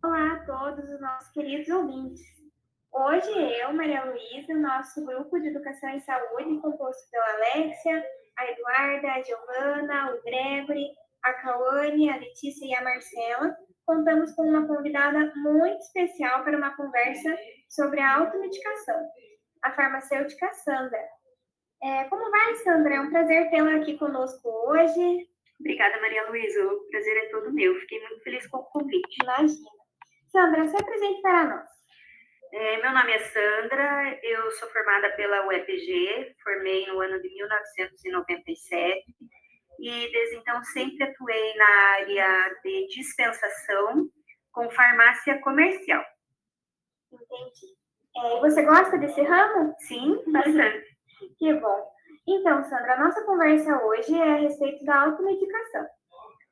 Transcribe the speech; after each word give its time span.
Olá 0.00 0.34
a 0.34 0.46
todos 0.46 0.88
os 0.88 1.00
nossos 1.00 1.28
queridos 1.32 1.68
ouvintes. 1.68 2.22
Hoje 2.92 3.32
eu, 3.60 3.72
Maria 3.72 4.04
Luísa, 4.04 4.54
nosso 4.54 5.04
grupo 5.04 5.40
de 5.40 5.48
Educação 5.48 5.90
e 5.90 6.00
Saúde, 6.02 6.60
composto 6.60 7.10
pela 7.10 7.32
Alexia, 7.34 8.06
a 8.36 8.46
Eduarda, 8.48 9.08
a 9.08 9.22
Giovana, 9.22 10.14
o 10.14 10.22
Gregory, 10.22 10.86
a 11.24 11.32
Cauane, 11.34 12.10
a 12.10 12.16
Letícia 12.16 12.64
e 12.64 12.74
a 12.76 12.84
Marcela, 12.84 13.56
contamos 13.84 14.32
com 14.36 14.42
uma 14.42 14.68
convidada 14.68 15.32
muito 15.34 15.80
especial 15.80 16.44
para 16.44 16.56
uma 16.56 16.76
conversa 16.76 17.36
sobre 17.68 17.98
a 18.00 18.18
automedicação, 18.18 19.04
a 19.64 19.72
farmacêutica 19.72 20.54
Sandra. 20.54 21.08
É, 21.82 22.04
como 22.04 22.30
vai, 22.30 22.54
Sandra? 22.56 22.94
É 22.94 23.00
um 23.00 23.10
prazer 23.10 23.50
tê-la 23.50 23.74
aqui 23.74 23.98
conosco 23.98 24.48
hoje. 24.48 25.28
Obrigada, 25.58 26.00
Maria 26.00 26.28
Luísa. 26.28 26.64
O 26.68 26.88
prazer 26.88 27.16
é 27.16 27.30
todo 27.30 27.52
meu. 27.52 27.74
Fiquei 27.80 28.00
muito 28.00 28.22
feliz 28.22 28.46
com 28.46 28.58
o 28.58 28.64
convite. 28.64 29.16
Imagina. 29.24 29.77
Sandra, 30.30 30.66
se 30.68 30.76
apresente 30.76 31.22
para 31.22 31.44
nós. 31.44 31.68
É, 32.52 32.82
meu 32.82 32.92
nome 32.92 33.12
é 33.12 33.18
Sandra, 33.18 34.18
eu 34.22 34.50
sou 34.52 34.68
formada 34.70 35.10
pela 35.16 35.46
UEPG, 35.46 36.34
formei 36.42 36.86
no 36.86 37.00
ano 37.00 37.20
de 37.20 37.28
1997 37.28 39.04
e 39.78 40.12
desde 40.12 40.36
então 40.36 40.62
sempre 40.64 41.04
atuei 41.04 41.54
na 41.54 41.66
área 41.66 42.56
de 42.62 42.88
dispensação 42.88 44.08
com 44.52 44.70
farmácia 44.70 45.40
comercial. 45.40 46.04
Entendi. 47.12 47.76
É, 48.16 48.40
você 48.40 48.62
gosta 48.62 48.98
desse 48.98 49.22
ramo? 49.22 49.74
Sim, 49.78 50.22
bastante. 50.32 50.86
que 51.38 51.54
bom. 51.54 51.90
Então, 52.26 52.64
Sandra, 52.64 52.94
a 52.94 53.04
nossa 53.04 53.24
conversa 53.24 53.82
hoje 53.84 54.14
é 54.14 54.32
a 54.32 54.36
respeito 54.36 54.84
da 54.84 55.02
automedicação. 55.02 55.86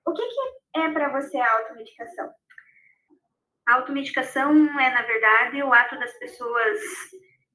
O 0.07 0.13
que, 0.13 0.23
que 0.23 0.81
é 0.81 0.91
para 0.93 1.09
você 1.09 1.39
a 1.39 1.53
automedicação? 1.59 2.33
A 3.67 3.75
automedicação 3.75 4.53
é, 4.79 4.91
na 4.91 5.03
verdade, 5.03 5.63
o 5.63 5.73
ato 5.73 5.99
das 5.99 6.13
pessoas 6.19 6.79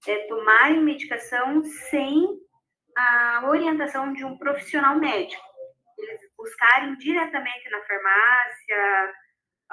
é, 0.08 0.28
tomarem 0.28 0.81
medicação 0.81 1.64
sem 1.64 2.28
a 2.98 3.44
orientação 3.48 4.12
de 4.14 4.26
um 4.26 4.38
profissional 4.38 4.95
médico. 4.95 5.42
Eles 5.98 6.22
buscarem 6.38 6.95
diretamente 6.98 7.70
na 7.70 7.81
farmácia 7.84 9.14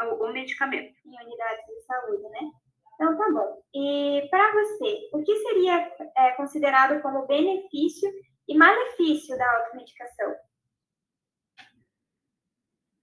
o, 0.00 0.26
o 0.26 0.32
medicamento. 0.32 0.94
Em 1.04 1.24
unidades 1.24 1.66
de 1.66 1.82
saúde, 1.86 2.22
né? 2.30 2.50
Então, 2.94 3.16
tá 3.16 3.30
bom. 3.32 3.62
E 3.74 4.28
para 4.30 4.52
você, 4.52 5.08
o 5.12 5.22
que 5.22 5.36
seria 5.36 5.92
é, 6.16 6.30
considerado 6.32 7.00
como 7.00 7.26
benefício 7.26 8.10
e 8.48 8.56
malefício 8.56 9.36
da 9.38 9.50
automedicação? 9.58 10.34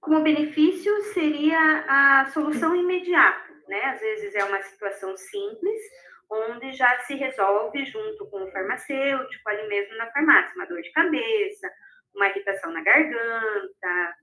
Como 0.06 0.22
benefício 0.22 1.02
seria 1.14 1.58
a 1.89 2.28
solução 2.28 2.75
imediata, 2.75 3.52
né? 3.67 3.86
Às 3.86 4.00
vezes 4.00 4.36
é 4.36 4.45
uma 4.45 4.61
situação 4.61 5.17
simples, 5.17 5.81
onde 6.30 6.73
já 6.73 7.00
se 7.00 7.16
resolve 7.16 7.84
junto 7.86 8.30
com 8.30 8.44
o 8.44 8.52
farmacêutico, 8.52 9.50
ali 9.50 9.67
mesmo 9.67 9.98
na 9.98 10.11
farmácia, 10.11 10.53
uma 10.56 10.67
dor 10.67 10.80
de 10.83 10.92
cabeça, 10.92 11.67
uma 12.14 12.28
irritação 12.28 12.72
na 12.72 12.83
garganta. 12.83 14.16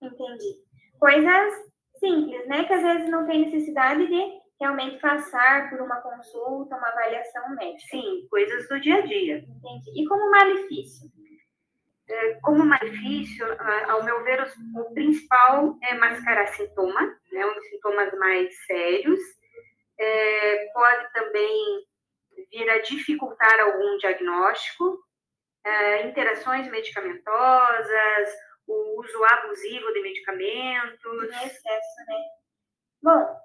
Entendi. 0.00 0.64
Coisas 0.98 1.54
simples, 1.98 2.48
né? 2.48 2.64
Que 2.64 2.72
às 2.72 2.82
vezes 2.82 3.10
não 3.10 3.26
tem 3.26 3.44
necessidade 3.44 4.06
de 4.06 4.40
realmente 4.58 4.98
passar 5.00 5.68
por 5.68 5.82
uma 5.82 6.00
consulta, 6.00 6.76
uma 6.76 6.88
avaliação 6.88 7.54
médica. 7.56 7.90
Sim, 7.90 8.26
coisas 8.30 8.66
do 8.70 8.80
dia 8.80 8.96
a 8.96 9.00
dia. 9.02 9.36
Entendi. 9.36 10.02
E 10.02 10.06
como 10.06 10.30
malefício? 10.30 11.05
É, 12.16 12.34
como 12.40 12.64
malefício, 12.64 13.46
ao 13.88 14.02
meu 14.02 14.24
ver, 14.24 14.42
o 14.74 14.94
principal 14.94 15.76
é 15.82 15.94
mascarar 15.94 16.46
sintoma, 16.46 17.00
né, 17.30 17.44
um 17.44 17.54
dos 17.54 17.68
sintomas 17.68 18.10
mais 18.18 18.56
sérios. 18.64 19.20
É, 19.98 20.70
pode 20.72 21.12
também 21.12 21.86
vir 22.50 22.70
a 22.70 22.78
dificultar 22.78 23.60
algum 23.60 23.98
diagnóstico, 23.98 24.98
é, 25.64 26.06
interações 26.06 26.70
medicamentosas, 26.70 28.28
o 28.66 29.00
uso 29.00 29.24
abusivo 29.24 29.92
de 29.92 30.00
medicamentos. 30.00 31.22
Em 31.22 31.46
excesso, 31.46 32.06
né? 32.06 32.16
Bom, 33.02 33.36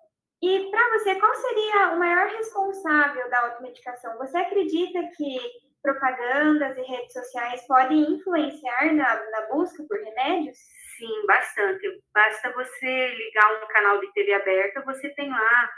e 0.42 0.72
para 0.72 0.98
você, 0.98 1.16
qual 1.16 1.36
seria 1.36 1.90
o 1.94 2.00
maior 2.00 2.28
responsável 2.28 3.30
da 3.30 3.40
automedicação? 3.42 4.18
Você 4.18 4.38
acredita 4.38 5.00
que 5.18 5.40
propagandas 5.82 6.78
e 6.78 6.82
redes 6.82 7.14
sociais 7.14 7.66
podem 7.68 8.14
influenciar 8.14 8.94
na, 8.94 9.16
na 9.32 9.42
busca 9.48 9.84
por 9.88 9.98
remédios? 9.98 10.58
Sim, 10.98 11.26
bastante. 11.26 12.02
Basta 12.14 12.52
você 12.54 13.08
ligar 13.16 13.64
um 13.64 13.68
canal 13.68 14.00
de 14.00 14.12
TV 14.14 14.34
aberta, 14.34 14.84
você 14.86 15.10
tem 15.16 15.30
lá 15.30 15.72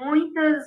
muitas 0.00 0.64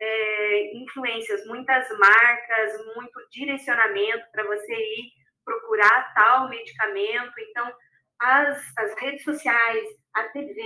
é, 0.00 0.76
influências, 0.76 1.46
muitas 1.46 1.88
marcas, 1.98 2.72
muito 2.94 3.18
direcionamento 3.30 4.24
para 4.30 4.44
você 4.44 4.74
ir 4.74 5.12
procurar 5.44 6.12
tal 6.14 6.48
medicamento. 6.48 7.32
Então, 7.38 7.72
as, 8.20 8.62
as 8.78 8.94
redes 9.00 9.24
sociais, 9.24 9.88
a 10.14 10.24
TV, 10.24 10.62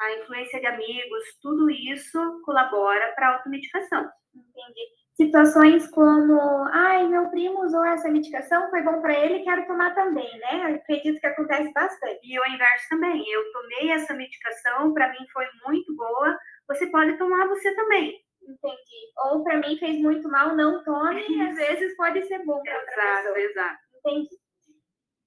a 0.00 0.12
influência 0.14 0.58
de 0.58 0.66
amigos, 0.66 1.24
tudo 1.42 1.70
isso 1.70 2.42
colabora 2.44 3.12
para 3.14 3.28
a 3.28 3.32
automedicação. 3.36 4.08
Entendi 4.34 5.00
situações 5.20 5.86
como, 5.90 6.40
ai, 6.72 7.06
meu 7.06 7.28
primo 7.28 7.62
usou 7.62 7.84
essa 7.84 8.08
medicação, 8.08 8.70
foi 8.70 8.80
bom 8.82 9.02
para 9.02 9.12
ele, 9.12 9.44
quero 9.44 9.66
tomar 9.66 9.94
também, 9.94 10.30
né? 10.38 10.70
Eu 10.70 10.76
acredito 10.76 11.20
que 11.20 11.26
acontece 11.26 11.70
bastante. 11.74 12.20
E 12.22 12.40
o 12.40 12.46
inverso 12.46 12.88
também. 12.88 13.22
Eu 13.30 13.52
tomei 13.52 13.90
essa 13.90 14.14
medicação, 14.14 14.94
para 14.94 15.10
mim 15.10 15.26
foi 15.30 15.44
muito 15.66 15.94
boa, 15.94 16.38
você 16.66 16.86
pode 16.86 17.18
tomar 17.18 17.46
você 17.48 17.74
também. 17.74 18.18
Entendi. 18.42 19.12
Ou 19.26 19.44
para 19.44 19.58
mim 19.58 19.76
fez 19.78 20.00
muito 20.00 20.26
mal, 20.30 20.56
não 20.56 20.82
tome, 20.82 21.22
e 21.28 21.40
às 21.42 21.54
vezes 21.54 21.94
pode 21.96 22.26
ser 22.26 22.38
bom 22.46 22.62
para 22.62 22.78
outra 22.78 22.92
exato, 22.92 23.34
pessoa. 23.34 23.38
Exato, 23.38 23.78
Entendi. 23.98 24.36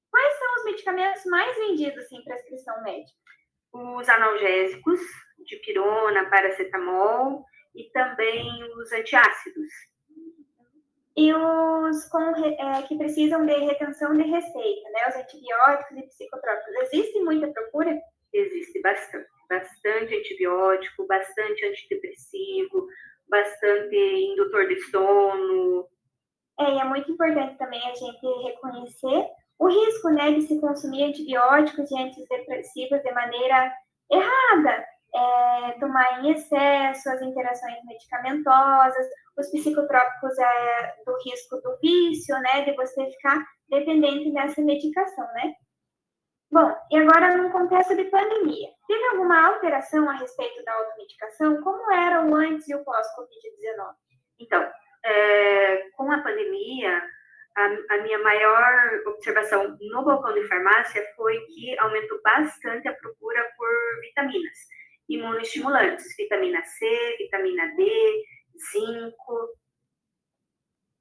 Quais 0.10 0.40
são 0.40 0.56
os 0.56 0.64
medicamentos 0.66 1.26
mais 1.26 1.56
vendidos 1.56 2.12
em 2.12 2.24
prescrição 2.24 2.82
médica? 2.82 3.14
Os 3.72 4.10
analgésicos, 4.10 5.00
de 5.46 5.56
pirona, 5.58 6.30
paracetamol, 6.30 7.46
e 7.76 7.90
também 7.92 8.48
os 8.78 8.92
antiácidos. 8.92 9.70
E 11.16 11.32
os 11.34 12.06
com, 12.10 12.36
é, 12.36 12.82
que 12.84 12.98
precisam 12.98 13.46
de 13.46 13.54
retenção 13.54 14.16
de 14.18 14.24
receita, 14.24 14.90
né? 14.90 15.10
Os 15.10 15.16
antibióticos 15.16 15.98
e 15.98 16.08
psicotrópicos. 16.08 16.76
Existe 16.82 17.20
muita 17.22 17.48
procura? 17.48 18.02
Existe 18.34 18.82
bastante. 18.82 19.28
Bastante 19.48 20.16
antibiótico, 20.16 21.06
bastante 21.06 21.66
antidepressivo, 21.66 22.88
bastante 23.30 23.96
indutor 23.96 24.68
de 24.68 24.80
sono. 24.90 25.88
É, 26.60 26.72
e 26.72 26.80
é 26.80 26.84
muito 26.84 27.12
importante 27.12 27.58
também 27.58 27.82
a 27.88 27.94
gente 27.94 28.26
reconhecer 28.44 29.28
o 29.60 29.68
risco, 29.68 30.10
né, 30.10 30.32
de 30.32 30.42
se 30.42 30.60
consumir 30.60 31.04
antibióticos 31.04 31.92
e 31.92 31.96
antidepressivos 31.96 33.02
de 33.04 33.12
maneira 33.12 33.72
errada 34.12 34.86
é, 35.16 35.72
tomar 35.80 36.24
em 36.24 36.32
excesso, 36.32 37.10
as 37.10 37.22
interações 37.22 37.78
medicamentosas, 37.86 39.08
os 39.38 39.50
psicotrópicos 39.52 40.38
é, 40.40 40.96
do 41.06 41.16
risco 41.24 41.58
do 41.62 41.78
vício, 41.82 42.36
né, 42.40 42.66
de 42.66 42.76
você 42.76 43.06
ficar 43.12 43.44
dependente 43.70 44.32
dessa 44.34 44.62
medicação, 44.62 45.26
né? 45.34 45.54
Bom, 46.52 46.72
e 46.92 46.98
agora 46.98 47.36
num 47.36 47.50
contexto 47.52 47.96
de 47.96 48.04
pandemia, 48.06 48.70
teve 48.88 49.04
alguma 49.06 49.48
alteração 49.48 50.08
a 50.08 50.14
respeito 50.14 50.64
da 50.64 50.74
automedicação? 50.74 51.62
Como 51.64 51.92
era 51.92 52.24
o 52.24 52.36
antes 52.36 52.68
e 52.68 52.76
o 52.76 52.84
pós-Covid-19? 52.84 53.94
Então, 54.40 54.72
é, 55.04 55.90
com 55.96 56.12
a 56.12 56.22
pandemia, 56.22 57.02
a, 57.58 57.96
a, 57.96 57.98
minha 58.04 58.20
maior 58.20 59.02
observação 59.08 59.76
no 59.80 60.06
balcão 60.06 60.34
de 60.34 60.48
farmácia 60.48 61.04
foi 61.16 61.40
que 61.48 61.78
aumentou 61.80 62.22
bastante 62.22 62.88
a 62.88 62.94
procura 62.94 63.44
por 63.58 63.70
vitaminas 64.02 64.58
imunoestimulantes, 65.10 66.16
vitamina 66.18 66.64
C, 66.64 67.16
vitamina 67.18 67.68
D, 67.76 68.26
zinco. 68.72 69.50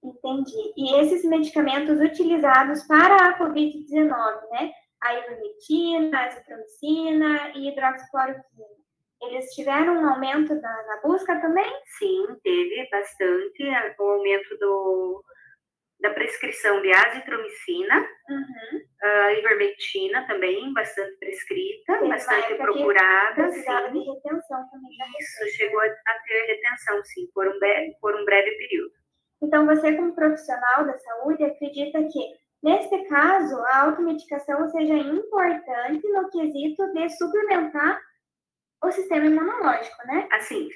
Entendi. 0.02 0.72
E 0.76 1.00
esses 1.00 1.24
medicamentos 1.24 2.00
utilizados 2.00 2.82
para 2.86 3.16
a 3.16 3.38
Covid-19, 3.38 4.10
né? 4.50 4.72
A 5.00 5.14
ivermectina, 5.14 6.18
a 6.18 6.26
azitromicina 6.26 7.52
e 7.56 7.68
hidroxicloroquina. 7.68 8.82
Eles 9.22 9.54
tiveram 9.54 10.02
um 10.02 10.08
aumento 10.08 10.54
na, 10.54 10.82
na 10.86 11.00
busca 11.02 11.40
também? 11.40 11.70
Sim, 11.98 12.26
teve 12.42 12.88
bastante. 12.90 13.62
O 14.00 14.02
aumento 14.02 14.58
do, 14.58 15.24
da 16.02 16.10
prescrição 16.10 16.82
de 16.82 16.92
azitromicina, 16.92 18.00
uhum. 18.28 18.78
uh, 18.78 19.38
ivermectina 19.38 20.26
também, 20.26 20.72
bastante 20.74 21.16
prescrita, 21.18 21.96
Tem 22.00 22.08
bastante 22.08 22.54
procurada. 22.56 23.50
Sim. 23.50 23.60
de 23.60 24.10
retenção 24.10 24.68
também. 24.68 24.98
Isso, 25.20 25.56
chegou 25.56 25.80
a, 25.80 25.84
a, 25.84 26.18
ter 26.26 26.46
retenção, 26.46 27.04
sim, 27.04 27.28
por 27.32 27.46
um, 27.46 27.58
breve, 27.60 27.96
por 28.00 28.16
um 28.16 28.24
breve 28.24 28.50
período. 28.50 28.92
Então, 29.40 29.64
você, 29.64 29.94
como 29.94 30.14
profissional 30.14 30.84
da 30.84 30.98
saúde, 30.98 31.44
acredita 31.44 32.02
que, 32.02 32.20
neste 32.62 33.04
caso, 33.08 33.56
a 33.66 33.82
automedicação 33.82 34.68
seja 34.70 34.94
importante 34.94 36.06
no 36.08 36.28
quesito 36.30 36.92
de 36.94 37.08
suplementar 37.10 38.00
o 38.82 38.90
sistema 38.90 39.26
imunológico, 39.26 40.04
né? 40.06 40.28
Assim, 40.32 40.68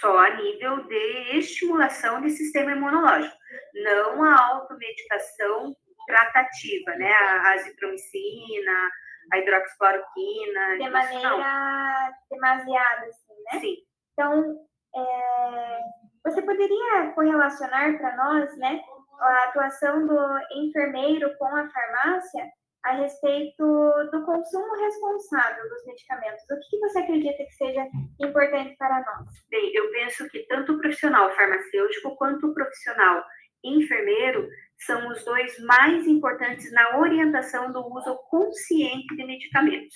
só 0.00 0.18
a 0.18 0.30
nível 0.36 0.84
de 0.84 1.38
estimulação 1.38 2.20
de 2.20 2.30
sistema 2.30 2.72
imunológico, 2.72 3.36
não 3.74 4.22
a 4.22 4.46
automedicação 4.48 5.74
tratativa, 6.06 6.92
né? 6.96 7.12
A 7.12 7.52
azitromicina, 7.52 8.90
a 9.32 9.38
hidroxicloroquina. 9.38 10.78
De 10.78 10.90
maneira 10.90 11.30
não. 11.30 12.12
demasiada, 12.30 13.06
assim, 13.06 13.34
né? 13.52 13.60
Sim. 13.60 13.76
Então, 14.12 14.68
é, 14.96 15.80
você 16.24 16.42
poderia 16.42 17.12
correlacionar 17.14 17.98
para 17.98 18.16
nós, 18.16 18.56
né, 18.58 18.80
a 19.20 19.44
atuação 19.44 20.06
do 20.06 20.38
enfermeiro 20.56 21.36
com 21.38 21.46
a 21.46 21.68
farmácia 21.68 22.46
a 22.88 22.92
respeito 22.92 23.62
do 24.10 24.24
consumo 24.24 24.74
responsável 24.76 25.68
dos 25.68 25.84
medicamentos. 25.84 26.42
O 26.50 26.58
que 26.70 26.78
você 26.78 26.98
acredita 27.00 27.44
que 27.44 27.52
seja 27.52 27.86
importante 28.18 28.74
para 28.78 29.04
nós? 29.04 29.28
Bem, 29.50 29.70
eu 29.74 29.90
penso 29.90 30.26
que 30.30 30.46
tanto 30.46 30.72
o 30.72 30.78
profissional 30.80 31.30
farmacêutico 31.32 32.16
quanto 32.16 32.46
o 32.46 32.54
profissional 32.54 33.22
enfermeiro 33.62 34.48
são 34.78 35.06
os 35.08 35.22
dois 35.22 35.58
mais 35.60 36.06
importantes 36.06 36.72
na 36.72 36.98
orientação 36.98 37.70
do 37.70 37.80
uso 37.94 38.16
consciente 38.30 39.14
de 39.14 39.24
medicamentos. 39.24 39.94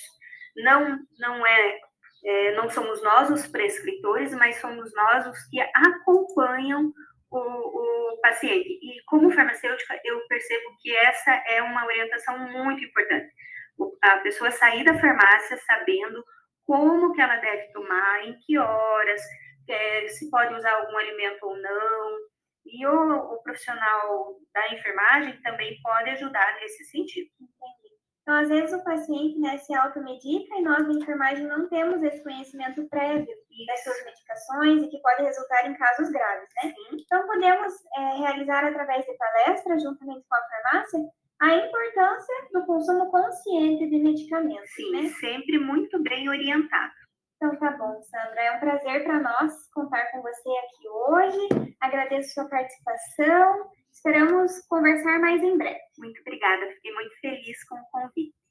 Não, 0.56 0.98
não 1.18 1.46
é, 1.46 1.78
é 2.26 2.54
não 2.56 2.68
somos 2.68 3.02
nós 3.02 3.30
os 3.30 3.46
prescritores, 3.46 4.34
mas 4.34 4.60
somos 4.60 4.92
nós 4.94 5.26
os 5.28 5.48
que 5.48 5.58
acompanham 5.74 6.92
o, 7.32 8.14
o 8.14 8.20
paciente. 8.20 8.68
E 8.82 9.02
como 9.06 9.30
farmacêutica, 9.30 9.98
eu 10.04 10.20
percebo 10.26 10.76
que 10.80 10.94
essa 10.94 11.32
é 11.48 11.62
uma 11.62 11.84
orientação 11.86 12.38
muito 12.38 12.84
importante. 12.84 13.32
A 14.02 14.18
pessoa 14.18 14.50
sair 14.50 14.84
da 14.84 14.98
farmácia 14.98 15.56
sabendo 15.66 16.22
como 16.64 17.12
que 17.12 17.20
ela 17.20 17.36
deve 17.36 17.72
tomar, 17.72 18.26
em 18.26 18.38
que 18.38 18.58
horas, 18.58 19.20
é, 19.68 20.08
se 20.08 20.30
pode 20.30 20.54
usar 20.54 20.72
algum 20.72 20.96
alimento 20.96 21.42
ou 21.42 21.56
não. 21.56 22.18
E 22.64 22.86
o, 22.86 23.34
o, 23.34 23.42
profissional 23.42 24.36
da 24.54 24.72
enfermagem 24.72 25.40
também 25.42 25.80
pode 25.82 26.10
ajudar 26.10 26.54
nesse 26.60 26.84
sentido. 26.84 27.30
Então, 28.22 28.36
às 28.36 28.48
vezes, 28.48 28.72
o 28.72 28.84
paciente 28.84 29.38
né, 29.38 29.58
se 29.58 29.74
automedica 29.74 30.56
e 30.56 30.62
nós, 30.62 30.86
da 30.86 30.92
enfermagem, 30.92 31.44
não 31.46 31.68
temos 31.68 32.02
esse 32.02 32.22
conhecimento 32.22 32.88
prévio 32.88 33.26
das 33.66 33.82
suas 33.82 34.04
medicações 34.04 34.82
e 34.82 34.88
que 34.88 35.02
pode 35.02 35.22
resultar 35.22 35.68
em 35.68 35.74
casos 35.74 36.08
graves, 36.10 36.48
né? 36.62 36.72
Então, 36.92 37.26
podemos 37.26 37.74
é, 37.96 38.00
realizar 38.18 38.64
através 38.64 39.04
de 39.04 39.16
palestras, 39.16 39.82
juntamente 39.82 40.24
com 40.28 40.36
a 40.36 40.40
farmácia, 40.40 41.00
a 41.40 41.56
importância 41.56 42.34
do 42.52 42.64
consumo 42.64 43.10
consciente 43.10 43.90
de 43.90 43.98
medicamentos. 43.98 44.70
Sim, 44.76 44.92
né? 44.92 45.08
sempre 45.20 45.58
muito 45.58 46.00
bem 46.00 46.28
orientado. 46.28 46.92
Então 47.34 47.56
tá 47.56 47.72
bom, 47.72 48.00
Sandra. 48.02 48.40
É 48.40 48.52
um 48.52 48.60
prazer 48.60 49.02
para 49.02 49.18
nós 49.18 49.52
contar 49.74 50.12
com 50.12 50.22
você 50.22 50.48
aqui 50.48 50.88
hoje. 50.88 51.74
Agradeço 51.80 52.34
sua 52.34 52.48
participação. 52.48 53.68
Esperamos 53.92 54.58
conversar 54.68 55.20
mais 55.20 55.42
em 55.42 55.56
breve. 55.56 55.78
Muito 55.98 56.20
obrigada. 56.22 56.66
Fiquei 56.74 56.92
muito 56.92 57.20
feliz 57.20 57.64
com 57.64 57.76
o 57.76 57.90
convite. 57.92 58.41